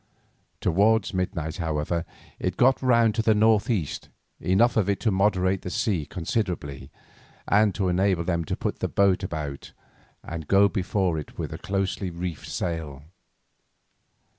Towards 0.61 1.13
midnight, 1.13 1.57
however, 1.57 2.05
it 2.39 2.57
got 2.57 2.81
round 2.81 3.13
to 3.13 3.21
the 3.21 3.35
northeast, 3.35 4.09
enough 4.39 4.75
of 4.75 4.89
it 4.89 4.99
to 5.01 5.11
moderate 5.11 5.61
the 5.61 5.69
sea 5.69 6.07
considerably, 6.07 6.89
and 7.47 7.75
to 7.75 7.87
enable 7.87 8.23
them 8.23 8.43
to 8.45 8.57
put 8.57 8.79
the 8.79 8.87
boat 8.87 9.21
about 9.21 9.73
and 10.23 10.47
go 10.47 10.67
before 10.67 11.19
it 11.19 11.37
with 11.37 11.53
a 11.53 11.59
closely 11.59 12.09
reefed 12.09 12.47
sail. 12.49 13.03